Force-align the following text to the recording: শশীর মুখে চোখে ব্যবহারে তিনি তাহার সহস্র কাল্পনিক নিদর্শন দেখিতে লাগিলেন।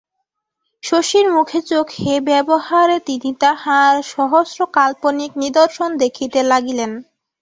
শশীর 0.83 1.25
মুখে 1.31 1.59
চোখে 1.69 2.11
ব্যবহারে 2.29 2.97
তিনি 3.07 3.29
তাহার 3.41 3.93
সহস্র 4.11 4.59
কাল্পনিক 4.77 5.31
নিদর্শন 5.43 5.89
দেখিতে 6.03 6.39
লাগিলেন। 6.51 6.91